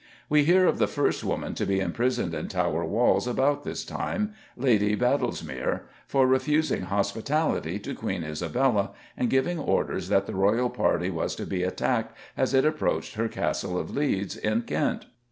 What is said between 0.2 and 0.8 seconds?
We hear of